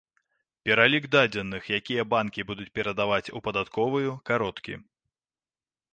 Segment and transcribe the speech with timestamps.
[0.67, 4.73] Пералік дадзеных, якія банкі будуць перадаваць у падатковую, кароткі.